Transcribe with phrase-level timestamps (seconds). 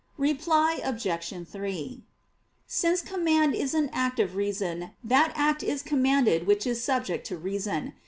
[0.17, 1.47] Reply Obj.
[1.47, 2.01] 3:
[2.65, 7.37] Since command is an act of reason, that act is commanded which is subject to
[7.37, 7.93] reason.